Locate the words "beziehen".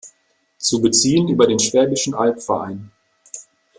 0.81-1.27